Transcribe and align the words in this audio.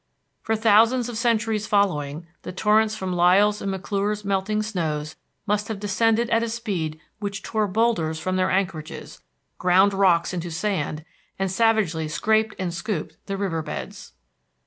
For 0.41 0.55
thousands 0.55 1.09
of 1.09 1.17
centuries 1.19 1.67
following, 1.67 2.25
the 2.41 2.51
torrents 2.51 2.95
from 2.95 3.13
Lyell's 3.13 3.61
and 3.61 3.69
McClure's 3.69 4.25
melting 4.25 4.63
snows 4.63 5.15
must 5.45 5.67
have 5.67 5.79
descended 5.79 6.27
at 6.31 6.41
a 6.41 6.49
speed 6.49 6.99
which 7.19 7.43
tore 7.43 7.67
boulders 7.67 8.17
from 8.17 8.35
their 8.35 8.49
anchorages, 8.49 9.21
ground 9.59 9.93
rocks 9.93 10.33
into 10.33 10.49
sand, 10.49 11.05
and 11.37 11.51
savagely 11.51 12.07
scraped 12.07 12.55
and 12.57 12.73
scooped 12.73 13.17
the 13.27 13.37
river 13.37 13.61
beds. 13.61 14.13